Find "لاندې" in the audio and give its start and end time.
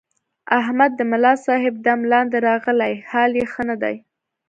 2.11-2.37